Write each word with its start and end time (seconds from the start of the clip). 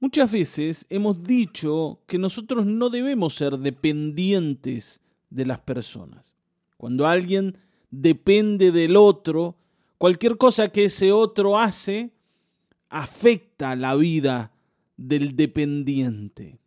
Muchas 0.00 0.30
veces 0.30 0.86
hemos 0.90 1.24
dicho 1.24 2.00
que 2.06 2.18
nosotros 2.18 2.66
no 2.66 2.88
debemos 2.88 3.34
ser 3.34 3.58
dependientes 3.58 5.00
de 5.28 5.44
las 5.44 5.58
personas. 5.58 6.36
Cuando 6.76 7.06
alguien 7.06 7.58
depende 7.90 8.70
del 8.70 8.96
otro, 8.96 9.56
cualquier 9.98 10.36
cosa 10.36 10.68
que 10.68 10.84
ese 10.84 11.10
otro 11.10 11.58
hace 11.58 12.12
afecta 12.88 13.74
la 13.74 13.96
vida 13.96 14.52
del 14.96 15.34
dependiente. 15.34 16.60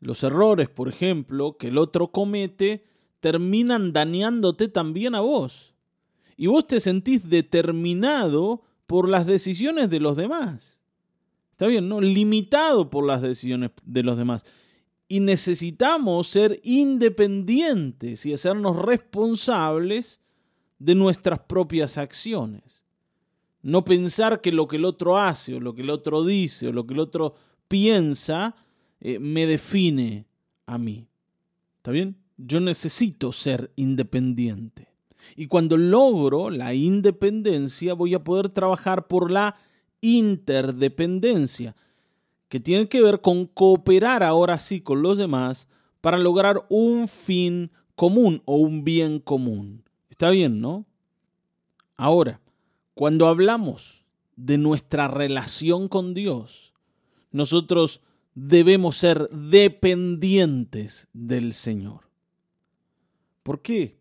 Los 0.00 0.22
errores, 0.24 0.68
por 0.68 0.88
ejemplo, 0.88 1.56
que 1.56 1.68
el 1.68 1.78
otro 1.78 2.08
comete, 2.10 2.84
terminan 3.20 3.92
dañándote 3.92 4.68
también 4.68 5.14
a 5.14 5.20
vos. 5.20 5.74
Y 6.36 6.46
vos 6.46 6.66
te 6.66 6.80
sentís 6.80 7.28
determinado 7.28 8.62
por 8.86 9.08
las 9.08 9.26
decisiones 9.26 9.90
de 9.90 10.00
los 10.00 10.16
demás. 10.16 10.77
Está 11.58 11.66
bien, 11.66 11.88
¿no? 11.88 12.00
Limitado 12.00 12.88
por 12.88 13.04
las 13.04 13.20
decisiones 13.20 13.72
de 13.82 14.04
los 14.04 14.16
demás. 14.16 14.46
Y 15.08 15.18
necesitamos 15.18 16.28
ser 16.28 16.60
independientes 16.62 18.24
y 18.26 18.32
hacernos 18.32 18.76
responsables 18.76 20.20
de 20.78 20.94
nuestras 20.94 21.40
propias 21.40 21.98
acciones. 21.98 22.84
No 23.60 23.84
pensar 23.84 24.40
que 24.40 24.52
lo 24.52 24.68
que 24.68 24.76
el 24.76 24.84
otro 24.84 25.18
hace 25.18 25.56
o 25.56 25.58
lo 25.58 25.74
que 25.74 25.82
el 25.82 25.90
otro 25.90 26.24
dice 26.24 26.68
o 26.68 26.72
lo 26.72 26.86
que 26.86 26.94
el 26.94 27.00
otro 27.00 27.34
piensa 27.66 28.54
eh, 29.00 29.18
me 29.18 29.44
define 29.44 30.26
a 30.64 30.78
mí. 30.78 31.08
¿Está 31.78 31.90
bien? 31.90 32.18
Yo 32.36 32.60
necesito 32.60 33.32
ser 33.32 33.72
independiente. 33.74 34.92
Y 35.34 35.48
cuando 35.48 35.76
logro 35.76 36.50
la 36.50 36.72
independencia 36.72 37.94
voy 37.94 38.14
a 38.14 38.22
poder 38.22 38.48
trabajar 38.48 39.08
por 39.08 39.32
la 39.32 39.56
interdependencia, 40.00 41.76
que 42.48 42.60
tiene 42.60 42.88
que 42.88 43.02
ver 43.02 43.20
con 43.20 43.46
cooperar 43.46 44.22
ahora 44.22 44.58
sí 44.58 44.80
con 44.80 45.02
los 45.02 45.18
demás 45.18 45.68
para 46.00 46.18
lograr 46.18 46.64
un 46.68 47.08
fin 47.08 47.70
común 47.94 48.42
o 48.44 48.56
un 48.56 48.84
bien 48.84 49.18
común. 49.18 49.84
Está 50.08 50.30
bien, 50.30 50.60
¿no? 50.60 50.86
Ahora, 51.96 52.40
cuando 52.94 53.26
hablamos 53.28 54.04
de 54.36 54.56
nuestra 54.56 55.08
relación 55.08 55.88
con 55.88 56.14
Dios, 56.14 56.72
nosotros 57.32 58.00
debemos 58.34 58.96
ser 58.96 59.28
dependientes 59.30 61.08
del 61.12 61.52
Señor. 61.52 62.08
¿Por 63.42 63.62
qué? 63.62 63.98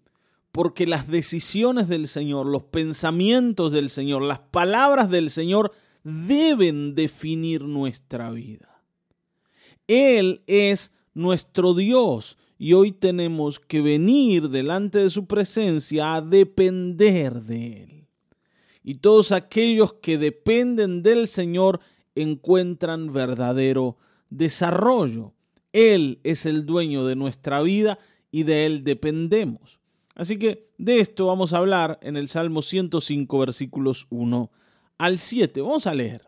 Porque 0.52 0.86
las 0.86 1.08
decisiones 1.08 1.88
del 1.88 2.08
Señor, 2.08 2.46
los 2.46 2.64
pensamientos 2.64 3.72
del 3.72 3.90
Señor, 3.90 4.22
las 4.22 4.40
palabras 4.40 5.10
del 5.10 5.30
Señor 5.30 5.72
deben 6.08 6.96
definir 6.96 7.64
nuestra 7.64 8.32
vida. 8.32 8.82
Él 9.88 10.42
es 10.48 10.94
nuestro 11.14 11.74
Dios 11.74 12.38
y 12.58 12.72
hoy 12.72 12.94
tenemos 12.94 13.60
que 13.60 13.82
venir 13.82 14.48
delante 14.48 15.00
de 15.00 15.10
su 15.10 15.26
presencia 15.26 16.16
a 16.16 16.22
depender 16.22 17.42
de 17.42 17.84
Él. 17.84 18.08
Y 18.84 18.96
todos 18.96 19.34
aquellos 19.34 19.96
que 19.96 20.18
dependen 20.18 21.04
del 21.04 21.28
Señor 21.28 21.82
encuentran 22.16 23.12
verdadero 23.12 23.98
desarrollo. 24.30 25.34
Él 25.74 26.22
es 26.24 26.46
el 26.46 26.66
dueño 26.66 27.06
de 27.06 27.18
nuestra 27.18 27.62
vida 27.62 28.00
y 28.32 28.44
de 28.44 28.66
Él 28.66 28.86
dependemos. 28.86 29.82
Así 30.16 30.40
que 30.40 30.70
de 30.78 31.02
esto 31.02 31.26
vamos 31.26 31.52
a 31.52 31.58
hablar 31.58 32.00
en 32.02 32.16
el 32.16 32.30
Salmo 32.30 32.62
105, 32.62 33.40
versículos 33.40 34.08
1 34.10 34.50
al 34.98 35.18
7. 35.18 35.62
Vamos 35.62 35.88
a 35.88 35.94
leer. 35.94 36.28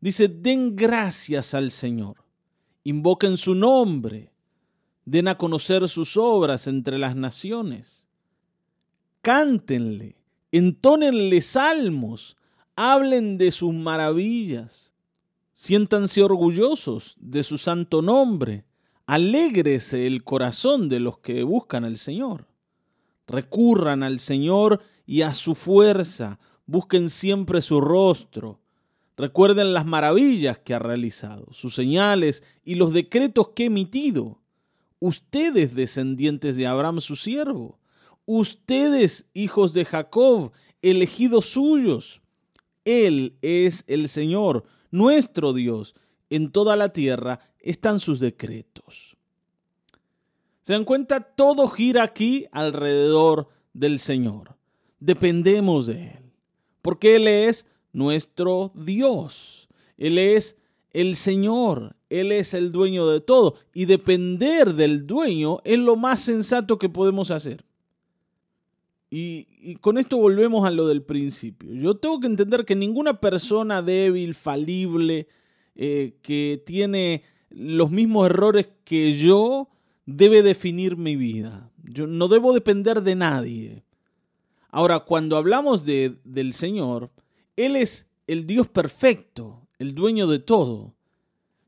Dice, 0.00 0.28
den 0.28 0.74
gracias 0.74 1.54
al 1.54 1.70
Señor, 1.70 2.24
invoquen 2.82 3.36
su 3.36 3.54
nombre, 3.54 4.32
den 5.04 5.28
a 5.28 5.38
conocer 5.38 5.88
sus 5.88 6.16
obras 6.16 6.66
entre 6.66 6.98
las 6.98 7.14
naciones, 7.14 8.08
cántenle, 9.20 10.16
entónenle 10.50 11.40
salmos, 11.40 12.36
hablen 12.74 13.38
de 13.38 13.52
sus 13.52 13.72
maravillas 13.72 14.92
Siéntanse 15.62 16.24
orgullosos 16.24 17.16
de 17.20 17.44
su 17.44 17.56
santo 17.56 18.02
nombre. 18.02 18.64
Alégrese 19.06 20.08
el 20.08 20.24
corazón 20.24 20.88
de 20.88 20.98
los 20.98 21.18
que 21.18 21.44
buscan 21.44 21.84
al 21.84 21.98
Señor. 21.98 22.48
Recurran 23.28 24.02
al 24.02 24.18
Señor 24.18 24.82
y 25.06 25.22
a 25.22 25.34
su 25.34 25.54
fuerza. 25.54 26.40
Busquen 26.72 27.10
siempre 27.10 27.60
su 27.60 27.82
rostro. 27.82 28.58
Recuerden 29.18 29.74
las 29.74 29.84
maravillas 29.84 30.56
que 30.56 30.72
ha 30.72 30.78
realizado, 30.78 31.52
sus 31.52 31.74
señales 31.74 32.42
y 32.64 32.76
los 32.76 32.94
decretos 32.94 33.48
que 33.48 33.64
ha 33.64 33.66
emitido. 33.66 34.40
Ustedes, 34.98 35.74
descendientes 35.74 36.56
de 36.56 36.66
Abraham, 36.66 37.02
su 37.02 37.16
siervo. 37.16 37.78
Ustedes, 38.24 39.26
hijos 39.34 39.74
de 39.74 39.84
Jacob, 39.84 40.52
elegidos 40.80 41.44
suyos. 41.44 42.22
Él 42.86 43.36
es 43.42 43.84
el 43.86 44.08
Señor 44.08 44.64
nuestro 44.90 45.52
Dios. 45.52 45.94
En 46.30 46.52
toda 46.52 46.74
la 46.76 46.94
tierra 46.94 47.40
están 47.58 48.00
sus 48.00 48.18
decretos. 48.18 49.18
¿Se 50.62 50.72
dan 50.72 50.86
cuenta? 50.86 51.20
Todo 51.20 51.68
gira 51.68 52.02
aquí 52.02 52.46
alrededor 52.50 53.50
del 53.74 53.98
Señor. 53.98 54.56
Dependemos 55.00 55.84
de 55.84 56.12
Él. 56.12 56.31
Porque 56.82 57.16
Él 57.16 57.28
es 57.28 57.66
nuestro 57.92 58.72
Dios. 58.74 59.68
Él 59.96 60.18
es 60.18 60.58
el 60.90 61.16
Señor. 61.16 61.96
Él 62.10 62.32
es 62.32 62.52
el 62.54 62.72
dueño 62.72 63.06
de 63.06 63.20
todo. 63.20 63.54
Y 63.72 63.86
depender 63.86 64.74
del 64.74 65.06
dueño 65.06 65.60
es 65.64 65.78
lo 65.78 65.96
más 65.96 66.20
sensato 66.20 66.78
que 66.78 66.88
podemos 66.88 67.30
hacer. 67.30 67.64
Y, 69.14 69.76
con 69.82 69.98
esto 69.98 70.16
volvemos 70.16 70.66
a 70.66 70.70
lo 70.70 70.86
del 70.86 71.02
principio. 71.02 71.70
Yo 71.74 71.96
tengo 71.96 72.18
que 72.18 72.26
entender 72.26 72.64
que 72.64 72.74
ninguna 72.74 73.20
persona 73.20 73.82
débil, 73.82 74.34
falible, 74.34 75.28
eh, 75.74 76.14
que 76.22 76.62
tiene 76.64 77.22
los 77.50 77.90
mismos 77.90 78.26
errores 78.26 78.70
que 78.84 79.18
yo, 79.18 79.68
debe 80.06 80.42
definir 80.42 80.96
mi 80.96 81.16
vida. 81.16 81.70
Yo 81.84 82.06
no 82.06 82.26
debo 82.26 82.54
depender 82.54 83.02
de 83.02 83.14
nadie. 83.14 83.84
Ahora, 84.72 85.00
cuando 85.00 85.36
hablamos 85.36 85.84
de, 85.84 86.18
del 86.24 86.54
Señor, 86.54 87.12
Él 87.56 87.76
es 87.76 88.08
el 88.26 88.46
Dios 88.46 88.66
perfecto, 88.66 89.68
el 89.78 89.94
dueño 89.94 90.26
de 90.26 90.38
todo. 90.38 90.94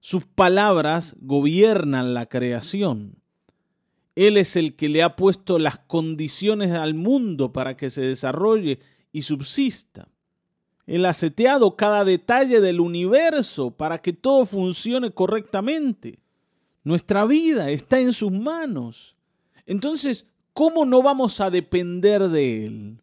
Sus 0.01 0.25
palabras 0.25 1.15
gobiernan 1.21 2.15
la 2.15 2.27
creación. 2.27 3.17
Él 4.17 4.39
es 4.39 4.57
el 4.57 4.75
que 4.75 4.89
le 4.89 5.03
ha 5.03 5.17
puesto 5.17 5.59
las 5.59 5.79
condiciones 5.79 6.73
al 6.73 6.95
mundo 6.95 7.53
para 7.53 7.77
que 7.77 7.91
se 7.91 8.01
desarrolle 8.01 8.81
y 9.13 9.23
subsista. 9.23 10.09
Él 10.87 11.05
ha 11.05 11.13
seteado 11.13 11.77
cada 11.77 12.05
detalle 12.05 12.61
del 12.61 12.81
universo 12.81 13.71
para 13.71 14.01
que 14.01 14.15
todo 14.15 14.47
funcione 14.47 15.11
correctamente. 15.11 16.21
Nuestra 16.85 17.27
vida 17.27 17.71
está 17.71 18.01
en 18.01 18.15
sus 18.15 18.33
manos. 18.33 19.17
Entonces, 19.67 20.27
¿cómo 20.55 20.87
no 20.87 21.03
vamos 21.03 21.41
a 21.41 21.51
depender 21.51 22.29
de 22.31 22.67
Él 22.67 23.03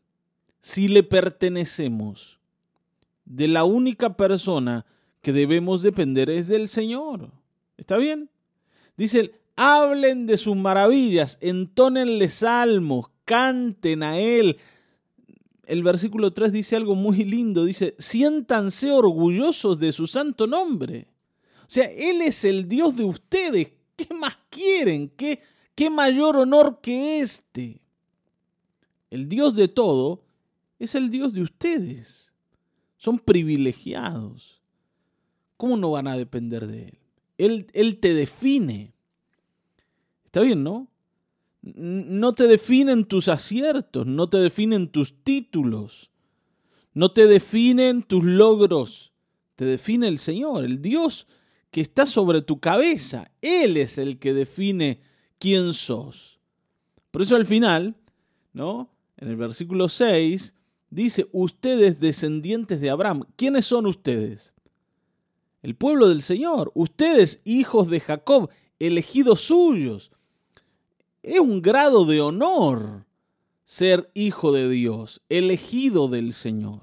si 0.59 0.87
le 0.87 1.03
pertenecemos? 1.03 2.39
De 3.25 3.47
la 3.47 3.63
única 3.63 4.17
persona 4.17 4.85
que 5.21 5.31
debemos 5.31 5.83
depender 5.83 6.29
es 6.29 6.47
del 6.47 6.67
Señor. 6.67 7.29
¿Está 7.77 7.97
bien? 7.97 8.29
Dice, 8.97 9.31
hablen 9.55 10.25
de 10.25 10.37
sus 10.37 10.55
maravillas, 10.55 11.37
entónenle 11.41 12.29
salmos, 12.29 13.05
canten 13.25 14.01
a 14.01 14.17
Él. 14.17 14.57
El 15.65 15.83
versículo 15.83 16.33
3 16.33 16.51
dice 16.51 16.75
algo 16.75 16.95
muy 16.95 17.23
lindo, 17.23 17.65
dice, 17.65 17.95
siéntanse 17.99 18.91
orgullosos 18.91 19.79
de 19.79 19.91
su 19.91 20.07
santo 20.07 20.47
nombre. 20.47 21.07
O 21.61 21.69
sea, 21.69 21.85
Él 21.85 22.21
es 22.21 22.43
el 22.43 22.67
Dios 22.67 22.95
de 22.95 23.03
ustedes. 23.03 23.71
¿Qué 23.95 24.13
más 24.13 24.37
quieren? 24.49 25.09
¿Qué, 25.15 25.39
qué 25.81 25.89
mayor 25.89 26.37
honor 26.37 26.79
que 26.79 27.21
este? 27.21 27.81
El 29.09 29.27
Dios 29.27 29.55
de 29.55 29.67
todo 29.67 30.23
es 30.77 30.93
el 30.93 31.09
Dios 31.09 31.33
de 31.33 31.41
ustedes. 31.41 32.35
Son 32.97 33.17
privilegiados. 33.17 34.61
¿Cómo 35.57 35.77
no 35.77 35.89
van 35.89 36.07
a 36.07 36.15
depender 36.15 36.67
de 36.67 36.83
Él? 36.83 36.97
Él, 37.39 37.67
él 37.73 37.97
te 37.97 38.13
define. 38.13 38.93
Está 40.23 40.41
bien, 40.41 40.63
¿no? 40.63 40.87
No 41.63 42.35
te 42.35 42.45
definen 42.45 43.05
tus 43.05 43.27
aciertos, 43.27 44.05
no 44.05 44.29
te 44.29 44.37
definen 44.37 44.87
tus 44.87 45.23
títulos, 45.23 46.11
no 46.93 47.11
te 47.11 47.25
definen 47.25 48.03
tus 48.03 48.23
logros, 48.23 49.13
te 49.55 49.65
define 49.65 50.09
el 50.09 50.19
Señor, 50.19 50.63
el 50.63 50.79
Dios 50.83 51.25
que 51.71 51.81
está 51.81 52.05
sobre 52.05 52.43
tu 52.43 52.59
cabeza. 52.59 53.31
Él 53.41 53.77
es 53.77 53.97
el 53.97 54.19
que 54.19 54.35
define 54.35 55.09
quién 55.41 55.73
sos. 55.73 56.39
Por 57.11 57.21
eso 57.21 57.35
al 57.35 57.45
final, 57.45 57.97
¿no? 58.53 58.89
En 59.17 59.27
el 59.27 59.35
versículo 59.35 59.89
6 59.89 60.55
dice, 60.89 61.27
ustedes 61.33 61.99
descendientes 61.99 62.79
de 62.79 62.89
Abraham. 62.89 63.23
¿Quiénes 63.35 63.65
son 63.65 63.85
ustedes? 63.85 64.53
el 65.61 65.75
pueblo 65.75 66.09
del 66.09 66.21
Señor, 66.21 66.71
ustedes 66.73 67.41
hijos 67.45 67.89
de 67.89 67.99
Jacob, 67.99 68.49
elegidos 68.79 69.41
suyos. 69.41 70.11
Es 71.21 71.39
un 71.39 71.61
grado 71.61 72.05
de 72.05 72.21
honor 72.21 73.05
ser 73.63 74.09
hijo 74.13 74.51
de 74.51 74.67
Dios, 74.69 75.21
elegido 75.29 76.07
del 76.07 76.33
Señor. 76.33 76.81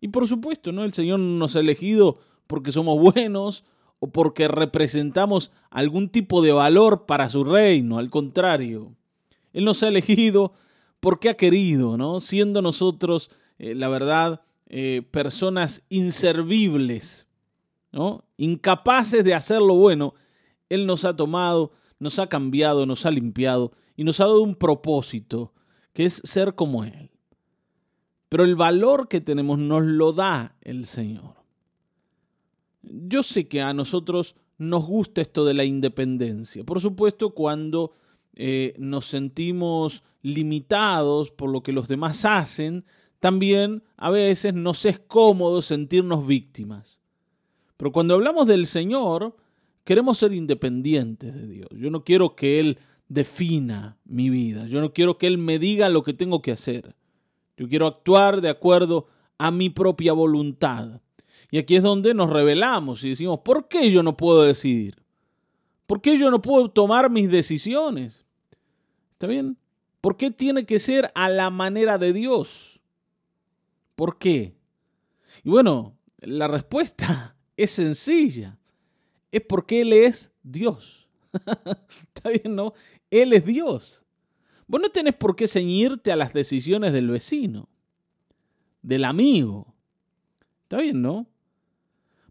Y 0.00 0.08
por 0.08 0.28
supuesto, 0.28 0.70
¿no? 0.70 0.84
El 0.84 0.92
Señor 0.92 1.18
nos 1.18 1.56
ha 1.56 1.60
elegido 1.60 2.18
porque 2.46 2.72
somos 2.72 2.98
buenos 2.98 3.64
o 4.04 4.08
porque 4.08 4.48
representamos 4.48 5.50
algún 5.70 6.10
tipo 6.10 6.42
de 6.42 6.52
valor 6.52 7.06
para 7.06 7.30
su 7.30 7.42
reino, 7.42 7.98
al 7.98 8.10
contrario. 8.10 8.94
Él 9.54 9.64
nos 9.64 9.82
ha 9.82 9.88
elegido 9.88 10.52
porque 11.00 11.30
ha 11.30 11.38
querido, 11.38 11.96
¿no? 11.96 12.20
Siendo 12.20 12.60
nosotros, 12.60 13.30
eh, 13.58 13.74
la 13.74 13.88
verdad, 13.88 14.42
eh, 14.68 15.00
personas 15.10 15.86
inservibles, 15.88 17.26
¿no? 17.92 18.26
Incapaces 18.36 19.24
de 19.24 19.32
hacer 19.32 19.62
lo 19.62 19.74
bueno, 19.74 20.12
Él 20.68 20.84
nos 20.84 21.06
ha 21.06 21.16
tomado, 21.16 21.72
nos 21.98 22.18
ha 22.18 22.26
cambiado, 22.26 22.84
nos 22.84 23.06
ha 23.06 23.10
limpiado 23.10 23.72
y 23.96 24.04
nos 24.04 24.20
ha 24.20 24.24
dado 24.24 24.42
un 24.42 24.54
propósito, 24.54 25.54
que 25.94 26.04
es 26.04 26.20
ser 26.24 26.54
como 26.54 26.84
Él. 26.84 27.10
Pero 28.28 28.44
el 28.44 28.54
valor 28.54 29.08
que 29.08 29.22
tenemos 29.22 29.58
nos 29.58 29.82
lo 29.82 30.12
da 30.12 30.56
el 30.60 30.84
Señor. 30.84 31.43
Yo 32.86 33.22
sé 33.22 33.48
que 33.48 33.62
a 33.62 33.74
nosotros 33.74 34.36
nos 34.58 34.86
gusta 34.86 35.20
esto 35.20 35.44
de 35.44 35.54
la 35.54 35.64
independencia. 35.64 36.64
Por 36.64 36.80
supuesto, 36.80 37.30
cuando 37.30 37.92
eh, 38.34 38.74
nos 38.78 39.06
sentimos 39.06 40.02
limitados 40.22 41.30
por 41.30 41.50
lo 41.50 41.62
que 41.62 41.72
los 41.72 41.88
demás 41.88 42.24
hacen, 42.24 42.84
también 43.20 43.82
a 43.96 44.10
veces 44.10 44.54
nos 44.54 44.84
es 44.84 44.98
cómodo 44.98 45.62
sentirnos 45.62 46.26
víctimas. 46.26 47.00
Pero 47.76 47.92
cuando 47.92 48.14
hablamos 48.14 48.46
del 48.46 48.66
Señor, 48.66 49.36
queremos 49.84 50.18
ser 50.18 50.32
independientes 50.32 51.34
de 51.34 51.46
Dios. 51.46 51.68
Yo 51.72 51.90
no 51.90 52.04
quiero 52.04 52.36
que 52.36 52.60
Él 52.60 52.78
defina 53.08 53.98
mi 54.04 54.30
vida. 54.30 54.66
Yo 54.66 54.80
no 54.80 54.92
quiero 54.92 55.18
que 55.18 55.26
Él 55.26 55.38
me 55.38 55.58
diga 55.58 55.88
lo 55.88 56.02
que 56.02 56.14
tengo 56.14 56.42
que 56.42 56.52
hacer. 56.52 56.94
Yo 57.56 57.68
quiero 57.68 57.86
actuar 57.86 58.40
de 58.40 58.48
acuerdo 58.48 59.06
a 59.38 59.50
mi 59.50 59.70
propia 59.70 60.12
voluntad. 60.12 61.00
Y 61.54 61.58
aquí 61.58 61.76
es 61.76 61.84
donde 61.84 62.14
nos 62.14 62.30
revelamos 62.30 63.04
y 63.04 63.10
decimos, 63.10 63.38
¿por 63.44 63.68
qué 63.68 63.88
yo 63.88 64.02
no 64.02 64.16
puedo 64.16 64.42
decidir? 64.42 65.00
¿Por 65.86 66.00
qué 66.00 66.18
yo 66.18 66.28
no 66.28 66.42
puedo 66.42 66.68
tomar 66.68 67.10
mis 67.10 67.30
decisiones? 67.30 68.24
¿Está 69.12 69.28
bien? 69.28 69.56
¿Por 70.00 70.16
qué 70.16 70.32
tiene 70.32 70.66
que 70.66 70.80
ser 70.80 71.12
a 71.14 71.28
la 71.28 71.50
manera 71.50 71.96
de 71.96 72.12
Dios? 72.12 72.80
¿Por 73.94 74.18
qué? 74.18 74.56
Y 75.44 75.50
bueno, 75.50 75.96
la 76.18 76.48
respuesta 76.48 77.36
es 77.56 77.70
sencilla. 77.70 78.58
Es 79.30 79.42
porque 79.42 79.82
Él 79.82 79.92
es 79.92 80.32
Dios. 80.42 81.06
¿Está 81.32 82.30
bien, 82.30 82.56
no? 82.56 82.72
Él 83.12 83.32
es 83.32 83.46
Dios. 83.46 84.02
Vos 84.66 84.80
no 84.82 84.88
tenés 84.88 85.14
por 85.14 85.36
qué 85.36 85.46
ceñirte 85.46 86.10
a 86.10 86.16
las 86.16 86.32
decisiones 86.32 86.92
del 86.92 87.10
vecino, 87.10 87.68
del 88.82 89.04
amigo. 89.04 89.72
¿Está 90.64 90.78
bien, 90.78 91.00
no? 91.00 91.28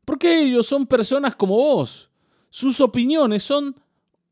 Porque 0.06 0.44
ellos 0.44 0.68
son 0.68 0.86
personas 0.86 1.36
como 1.36 1.56
vos. 1.56 2.10
Sus 2.50 2.82
opiniones 2.82 3.44
son 3.44 3.76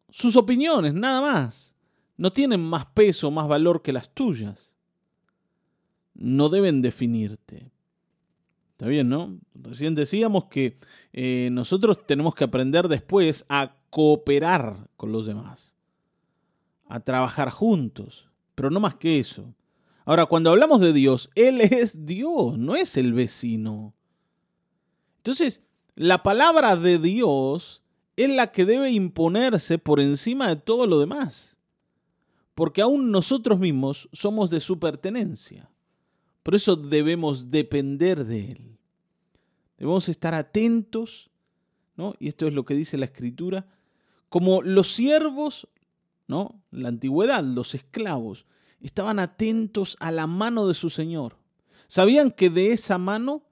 sus 0.10 0.36
opiniones, 0.36 0.94
nada 0.94 1.22
más. 1.22 1.76
No 2.18 2.32
tienen 2.32 2.62
más 2.62 2.86
peso, 2.88 3.32
más 3.32 3.48
valor 3.48 3.82
que 3.82 3.94
las 3.94 4.14
tuyas. 4.14 4.76
No 6.14 6.50
deben 6.50 6.82
definirte. 6.82 7.72
Está 8.72 8.88
bien, 8.88 9.10
¿no? 9.10 9.40
Recién 9.54 9.96
decíamos 9.96 10.46
que 10.46 10.78
eh, 11.14 11.50
nosotros 11.52 12.06
tenemos 12.06 12.36
que 12.36 12.44
aprender 12.44 12.88
después 12.88 13.46
a 13.48 13.76
cooperar 13.90 14.90
con 14.98 15.12
los 15.12 15.26
demás, 15.26 15.76
a 16.88 17.00
trabajar 17.00 17.52
juntos, 17.52 18.30
pero 18.56 18.70
no 18.70 18.80
más 18.80 18.96
que 18.96 19.20
eso. 19.20 19.54
Ahora, 20.04 20.26
cuando 20.26 20.50
hablamos 20.50 20.82
de 20.82 20.94
Dios, 20.94 21.30
Él 21.36 21.62
es 21.62 22.06
Dios, 22.06 22.58
no 22.58 22.76
es 22.76 22.98
el 22.98 23.14
vecino. 23.14 23.94
Entonces, 25.22 25.62
la 25.94 26.24
palabra 26.24 26.76
de 26.76 26.98
Dios 26.98 27.84
es 28.16 28.28
la 28.28 28.52
que 28.52 28.66
debe 28.66 28.90
imponerse 28.90 29.78
por 29.78 30.00
encima 30.00 30.48
de 30.48 30.56
todo 30.56 30.88
lo 30.88 31.00
demás. 31.00 31.60
Porque 32.56 32.82
aún 32.82 33.12
nosotros 33.12 33.60
mismos 33.60 34.10
somos 34.12 34.50
de 34.50 34.60
su 34.60 34.80
pertenencia. 34.80 35.70
Por 36.42 36.56
eso 36.56 36.76
debemos 36.76 37.52
depender 37.52 38.26
de 38.26 38.54
Él. 38.54 38.80
Debemos 39.78 40.10
estar 40.10 40.34
atentos, 40.34 41.30
¿no? 41.96 42.16
Y 42.20 42.28
esto 42.28 42.48
es 42.48 42.56
lo 42.56 42.66
que 42.66 42.74
dice 42.74 42.98
la 42.98 43.06
Escritura, 43.06 43.68
como 44.28 44.64
los 44.64 44.92
siervos, 44.92 45.68
¿no? 46.26 46.64
La 46.72 46.90
antigüedad, 46.90 47.44
los 47.44 47.76
esclavos, 47.76 48.48
estaban 48.80 49.20
atentos 49.20 49.98
a 50.00 50.12
la 50.12 50.26
mano 50.26 50.68
de 50.68 50.74
su 50.74 50.90
Señor. 50.90 51.38
Sabían 51.86 52.32
que 52.32 52.50
de 52.50 52.72
esa 52.72 52.98
mano 52.98 53.44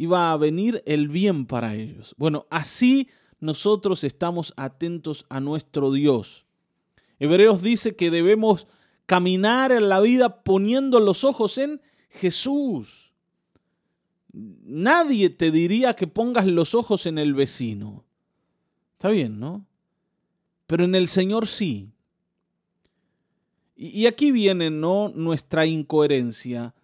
iba 0.00 0.32
a 0.32 0.36
venir 0.38 0.82
el 0.86 1.10
bien 1.10 1.44
para 1.44 1.74
ellos. 1.74 2.14
Bueno, 2.16 2.46
así 2.48 3.10
nosotros 3.38 4.02
estamos 4.02 4.54
atentos 4.56 5.26
a 5.28 5.40
nuestro 5.40 5.92
Dios. 5.92 6.46
Hebreos 7.18 7.60
dice 7.60 7.94
que 7.96 8.10
debemos 8.10 8.66
caminar 9.04 9.72
en 9.72 9.90
la 9.90 10.00
vida 10.00 10.42
poniendo 10.42 11.00
los 11.00 11.22
ojos 11.22 11.58
en 11.58 11.82
Jesús. 12.08 13.12
Nadie 14.32 15.28
te 15.28 15.50
diría 15.50 15.92
que 15.92 16.06
pongas 16.06 16.46
los 16.46 16.74
ojos 16.74 17.04
en 17.04 17.18
el 17.18 17.34
vecino. 17.34 18.06
Está 18.92 19.10
bien, 19.10 19.38
¿no? 19.38 19.66
Pero 20.66 20.84
en 20.84 20.94
el 20.94 21.08
Señor 21.08 21.46
sí. 21.46 21.90
Y 23.76 24.06
aquí 24.06 24.32
viene 24.32 24.70
¿no? 24.70 25.10
nuestra 25.14 25.66
incoherencia. 25.66 26.74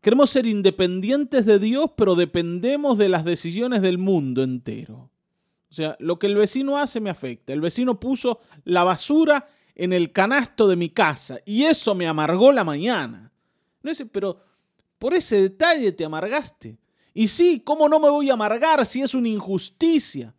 Queremos 0.00 0.30
ser 0.30 0.46
independientes 0.46 1.44
de 1.44 1.58
Dios, 1.58 1.90
pero 1.96 2.14
dependemos 2.14 2.96
de 2.96 3.08
las 3.08 3.24
decisiones 3.24 3.82
del 3.82 3.98
mundo 3.98 4.42
entero. 4.42 5.10
O 5.70 5.74
sea, 5.74 5.96
lo 6.00 6.18
que 6.18 6.26
el 6.26 6.36
vecino 6.36 6.78
hace 6.78 7.00
me 7.00 7.10
afecta. 7.10 7.52
El 7.52 7.60
vecino 7.60 8.00
puso 8.00 8.40
la 8.64 8.82
basura 8.82 9.48
en 9.74 9.92
el 9.92 10.12
canasto 10.12 10.66
de 10.68 10.76
mi 10.76 10.88
casa 10.88 11.38
y 11.44 11.64
eso 11.64 11.94
me 11.94 12.08
amargó 12.08 12.50
la 12.50 12.64
mañana. 12.64 13.30
No 13.82 13.94
sé, 13.94 14.06
pero 14.06 14.40
por 14.98 15.14
ese 15.14 15.42
detalle 15.42 15.92
te 15.92 16.04
amargaste. 16.04 16.78
Y 17.14 17.28
sí, 17.28 17.60
¿cómo 17.64 17.88
no 17.88 18.00
me 18.00 18.10
voy 18.10 18.30
a 18.30 18.34
amargar 18.34 18.84
si 18.86 19.02
es 19.02 19.14
una 19.14 19.28
injusticia? 19.28 20.34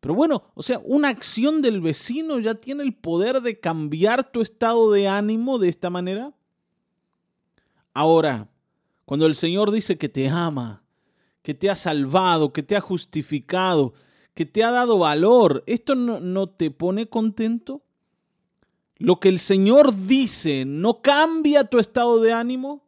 Pero 0.00 0.14
bueno, 0.14 0.42
o 0.54 0.62
sea, 0.62 0.80
una 0.84 1.08
acción 1.08 1.62
del 1.62 1.80
vecino 1.80 2.40
ya 2.40 2.54
tiene 2.54 2.82
el 2.82 2.94
poder 2.94 3.40
de 3.40 3.60
cambiar 3.60 4.32
tu 4.32 4.40
estado 4.40 4.90
de 4.90 5.06
ánimo 5.06 5.58
de 5.58 5.68
esta 5.68 5.90
manera. 5.90 6.32
Ahora, 7.94 8.48
cuando 9.12 9.26
el 9.26 9.34
Señor 9.34 9.72
dice 9.72 9.98
que 9.98 10.08
te 10.08 10.30
ama, 10.30 10.84
que 11.42 11.52
te 11.52 11.68
ha 11.68 11.76
salvado, 11.76 12.54
que 12.54 12.62
te 12.62 12.76
ha 12.76 12.80
justificado, 12.80 13.92
que 14.32 14.46
te 14.46 14.64
ha 14.64 14.70
dado 14.70 14.96
valor, 14.96 15.62
¿esto 15.66 15.94
no, 15.94 16.48
te 16.48 16.70
pone 16.70 17.10
contento? 17.10 17.82
Lo 18.96 19.20
que 19.20 19.28
el 19.28 19.38
Señor 19.38 20.06
dice 20.06 20.64
no 20.64 21.02
cambia 21.02 21.64
tu 21.64 21.78
estado 21.78 22.22
de 22.22 22.32
ánimo. 22.32 22.86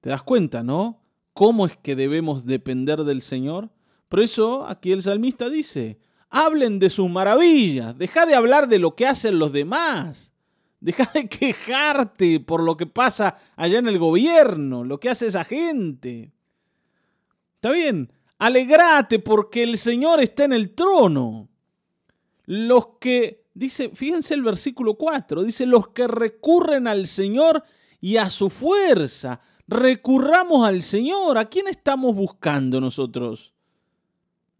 ¿Te 0.00 0.10
das 0.10 0.24
cuenta, 0.24 0.64
no? 0.64 1.00
¿Cómo 1.32 1.64
es 1.66 1.76
que 1.76 1.94
debemos 1.94 2.44
depender 2.44 3.04
del 3.04 3.22
Señor? 3.22 3.70
Por 4.08 4.18
eso 4.18 4.66
aquí 4.66 4.90
el 4.90 5.02
salmista 5.02 5.48
dice, 5.48 6.00
hablen 6.28 6.80
de 6.80 6.90
sus 6.90 7.08
maravillas, 7.08 7.96
deja 7.96 8.26
de 8.26 8.34
hablar 8.34 8.66
de 8.66 8.80
lo 8.80 8.96
que 8.96 9.06
hacen 9.06 9.38
los 9.38 9.52
demás. 9.52 10.32
Deja 10.80 11.10
de 11.12 11.28
quejarte 11.28 12.40
por 12.40 12.62
lo 12.62 12.76
que 12.76 12.86
pasa 12.86 13.36
allá 13.56 13.78
en 13.78 13.88
el 13.88 13.98
gobierno, 13.98 14.84
lo 14.84 15.00
que 15.00 15.10
hace 15.10 15.26
esa 15.26 15.44
gente. 15.44 16.32
Está 17.56 17.72
bien, 17.72 18.12
alegrate 18.38 19.18
porque 19.18 19.64
el 19.64 19.76
Señor 19.76 20.20
está 20.20 20.44
en 20.44 20.52
el 20.52 20.70
trono. 20.74 21.48
Los 22.46 22.98
que, 23.00 23.44
dice, 23.54 23.90
fíjense 23.92 24.34
el 24.34 24.42
versículo 24.42 24.94
4, 24.94 25.42
dice, 25.42 25.66
los 25.66 25.88
que 25.88 26.06
recurren 26.06 26.86
al 26.86 27.08
Señor 27.08 27.64
y 28.00 28.16
a 28.16 28.30
su 28.30 28.48
fuerza, 28.48 29.40
recurramos 29.66 30.66
al 30.66 30.82
Señor. 30.82 31.38
¿A 31.38 31.46
quién 31.46 31.66
estamos 31.66 32.14
buscando 32.14 32.80
nosotros? 32.80 33.52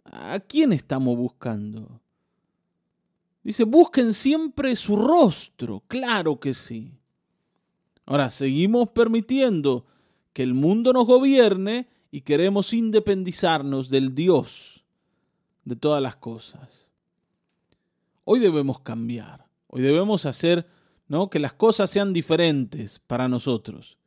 ¿A 0.05 0.41
quién 0.41 0.73
estamos 0.73 1.17
buscando? 1.17 2.01
Dice, 3.43 3.65
busquen 3.65 4.13
siempre 4.13 4.77
su 4.77 4.97
rostro. 4.97 5.83
Claro 5.87 6.39
que 6.39 6.55
sí. 6.55 6.99
Ahora, 8.05 8.31
seguimos 8.31 8.91
permitiendo 8.91 9.87
que 10.33 10.43
el 10.43 10.55
mundo 10.55 10.93
nos 10.93 11.07
gobierne 11.07 11.89
y 12.11 12.23
queremos 12.23 12.73
independizarnos 12.73 13.91
del 13.91 14.15
Dios 14.15 14.85
de 15.65 15.77
todas 15.77 16.03
las 16.03 16.17
cosas. 16.17 16.89
Hoy 18.25 18.41
debemos 18.41 18.81
cambiar. 18.81 19.47
Hoy 19.69 19.83
debemos 19.83 20.27
hacer 20.27 20.67
¿no? 21.07 21.31
que 21.31 21.39
las 21.39 21.53
cosas 21.53 21.91
sean 21.91 22.13
diferentes 22.13 22.99
para 22.99 23.29
nosotros. 23.29 23.99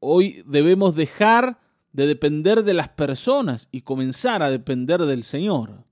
Hoy 0.00 0.42
debemos 0.46 0.94
dejar 0.94 1.60
de 1.92 2.06
depender 2.06 2.64
de 2.64 2.74
las 2.74 2.88
personas 2.88 3.68
y 3.72 3.82
comenzar 3.82 4.42
a 4.42 4.50
depender 4.50 5.02
del 5.02 5.24
Señor. 5.24 5.84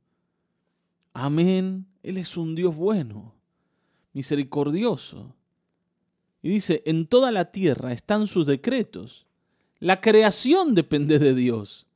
Amén. 1.19 1.87
Él 2.03 2.19
es 2.19 2.37
un 2.37 2.55
Dios 2.55 2.77
bueno, 2.77 3.33
misericordioso. 4.13 5.35
Y 6.43 6.51
dice, 6.51 6.83
en 6.85 7.07
toda 7.07 7.31
la 7.31 7.51
tierra 7.51 7.95
están 7.95 8.27
sus 8.27 8.47
decretos. 8.47 9.27
La 9.79 10.03
creación 10.03 10.75
depende 10.75 11.19
de 11.19 11.35
Dios. 11.35 11.87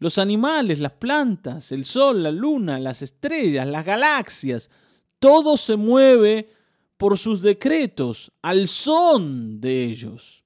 Los 0.00 0.18
animales, 0.18 0.80
las 0.80 0.90
plantas, 0.90 1.70
el 1.70 1.84
sol, 1.84 2.24
la 2.24 2.32
luna, 2.32 2.80
las 2.80 3.00
estrellas, 3.00 3.64
las 3.68 3.84
galaxias, 3.84 4.70
todo 5.20 5.56
se 5.56 5.76
mueve 5.76 6.50
por 6.96 7.18
sus 7.18 7.42
decretos, 7.42 8.32
al 8.42 8.66
son 8.66 9.60
de 9.60 9.84
ellos. 9.84 10.42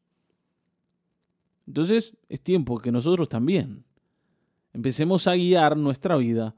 Entonces 1.67 2.13
es 2.29 2.43
tiempo 2.43 2.79
que 2.79 2.93
nosotros 2.93 3.31
también 3.31 3.85
empecemos 4.75 5.27
a 5.27 5.35
guiar 5.35 5.79
nuestra 5.79 6.17
vida 6.17 6.55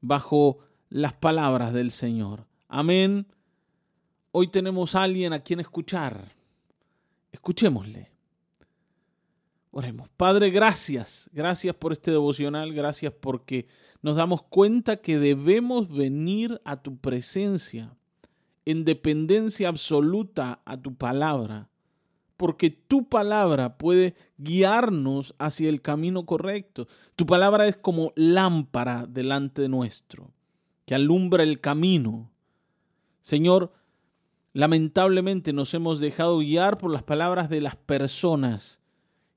bajo 0.00 0.60
las 0.90 1.12
palabras 1.14 1.72
del 1.72 1.90
Señor. 1.90 2.46
Amén. 2.68 3.26
Hoy 4.30 4.48
tenemos 4.48 4.94
a 4.94 5.02
alguien 5.02 5.32
a 5.32 5.40
quien 5.40 5.60
escuchar. 5.60 6.32
Escuchémosle. 7.32 8.10
Oremos. 9.70 10.08
Padre, 10.16 10.50
gracias. 10.50 11.30
Gracias 11.32 11.74
por 11.74 11.92
este 11.92 12.10
devocional. 12.10 12.72
Gracias 12.72 13.12
porque 13.12 13.66
nos 14.02 14.16
damos 14.16 14.42
cuenta 14.42 14.96
que 14.96 15.18
debemos 15.18 15.92
venir 15.94 16.60
a 16.64 16.82
tu 16.82 16.96
presencia 16.96 17.94
en 18.64 18.84
dependencia 18.84 19.68
absoluta 19.68 20.60
a 20.64 20.76
tu 20.76 20.94
palabra. 20.94 21.68
Porque 22.36 22.70
tu 22.70 23.08
palabra 23.08 23.78
puede 23.78 24.14
guiarnos 24.36 25.34
hacia 25.38 25.68
el 25.68 25.82
camino 25.82 26.24
correcto. 26.24 26.86
Tu 27.16 27.26
palabra 27.26 27.66
es 27.66 27.76
como 27.76 28.12
lámpara 28.14 29.06
delante 29.06 29.62
de 29.62 29.68
nuestro, 29.68 30.30
que 30.88 30.94
alumbra 30.94 31.42
el 31.42 31.60
camino. 31.60 32.30
Señor, 33.20 33.74
lamentablemente 34.54 35.52
nos 35.52 35.74
hemos 35.74 36.00
dejado 36.00 36.38
guiar 36.38 36.78
por 36.78 36.90
las 36.90 37.02
palabras 37.02 37.50
de 37.50 37.60
las 37.60 37.76
personas 37.76 38.80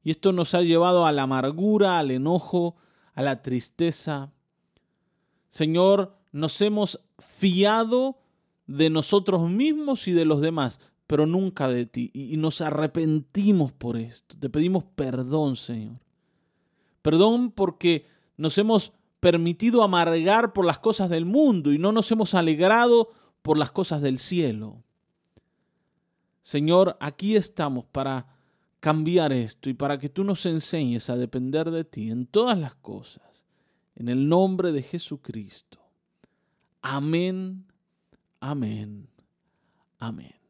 y 0.01 0.11
esto 0.11 0.31
nos 0.31 0.55
ha 0.55 0.61
llevado 0.61 1.05
a 1.05 1.11
la 1.11 1.23
amargura, 1.23 1.99
al 1.99 2.11
enojo, 2.11 2.77
a 3.13 3.21
la 3.21 3.41
tristeza. 3.41 4.31
Señor, 5.49 6.15
nos 6.31 6.61
hemos 6.61 7.01
fiado 7.19 8.21
de 8.65 8.89
nosotros 8.89 9.49
mismos 9.49 10.07
y 10.07 10.13
de 10.13 10.23
los 10.23 10.39
demás, 10.39 10.79
pero 11.05 11.25
nunca 11.25 11.67
de 11.67 11.85
ti. 11.85 12.11
Y 12.13 12.37
nos 12.37 12.61
arrepentimos 12.61 13.73
por 13.73 13.97
esto. 13.97 14.37
Te 14.39 14.49
pedimos 14.49 14.85
perdón, 14.95 15.57
Señor. 15.57 15.99
Perdón 17.01 17.51
porque 17.51 18.05
nos 18.37 18.57
hemos 18.57 18.93
permitido 19.21 19.83
amargar 19.83 20.51
por 20.51 20.65
las 20.65 20.79
cosas 20.79 21.09
del 21.09 21.25
mundo 21.25 21.71
y 21.71 21.77
no 21.77 21.93
nos 21.93 22.11
hemos 22.11 22.33
alegrado 22.33 23.09
por 23.41 23.57
las 23.57 23.71
cosas 23.71 24.01
del 24.01 24.19
cielo. 24.19 24.83
Señor, 26.41 26.97
aquí 26.99 27.35
estamos 27.35 27.85
para 27.85 28.27
cambiar 28.79 29.31
esto 29.31 29.69
y 29.69 29.75
para 29.75 29.99
que 29.99 30.09
tú 30.09 30.23
nos 30.23 30.45
enseñes 30.47 31.09
a 31.09 31.15
depender 31.15 31.69
de 31.69 31.83
ti 31.85 32.09
en 32.09 32.25
todas 32.25 32.57
las 32.57 32.75
cosas. 32.75 33.45
En 33.95 34.09
el 34.09 34.27
nombre 34.27 34.71
de 34.71 34.81
Jesucristo. 34.81 35.77
Amén, 36.81 37.65
amén, 38.39 39.07
amén. 39.99 40.40